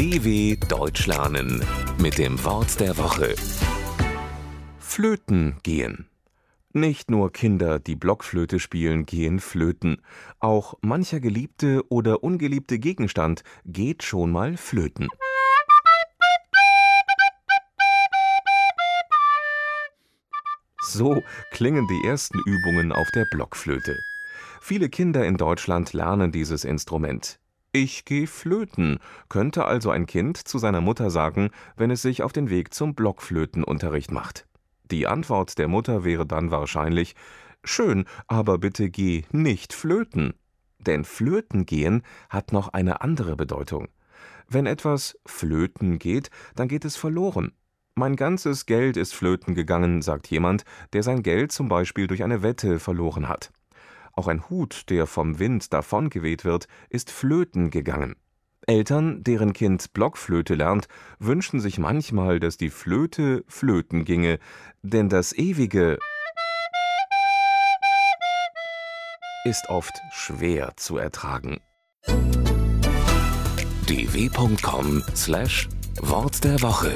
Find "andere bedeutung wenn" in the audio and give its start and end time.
43.02-44.66